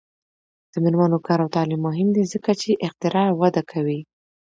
د 0.71 0.73
میرمنو 0.83 1.17
کار 1.27 1.39
او 1.43 1.49
تعلیم 1.55 1.81
مهم 1.87 2.07
دی 2.15 2.23
ځکه 2.33 2.51
چې 2.61 2.79
اختراع 2.87 3.27
وده 3.41 3.63
کوي. 3.71 3.99